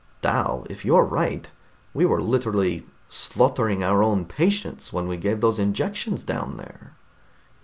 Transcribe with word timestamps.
"Dal, 0.23 0.65
if 0.67 0.83
you're 0.83 1.03
right, 1.03 1.47
we 1.93 2.07
were 2.07 2.23
literally 2.23 2.87
slaughtering 3.07 3.83
our 3.83 4.01
own 4.01 4.25
patients 4.25 4.91
when 4.91 5.07
we 5.07 5.15
gave 5.15 5.41
those 5.41 5.59
injections 5.59 6.23
down 6.23 6.57
there!" 6.57 6.95